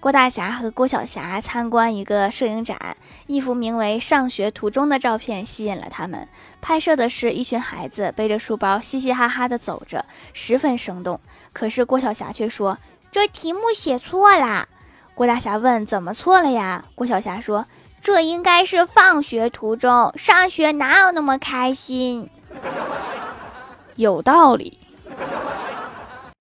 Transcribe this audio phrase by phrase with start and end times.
[0.00, 6.26] 郭大侠和郭晓霞参观一个摄影展，一幅名为《上学途中》的照片吸引了他们。
[6.62, 11.20] 拍摄的是一群孩子背着书包，嘻嘻哈哈地走着，十分生动。
[11.52, 12.78] 可是郭晓霞却说
[13.12, 14.66] ：“这题目写错了。”
[15.14, 17.66] 郭大侠问：“怎么错了呀？”郭晓霞说
[18.00, 22.30] ：“这应该是放学途中，上学哪有那么开心？”
[23.96, 24.78] 有道理。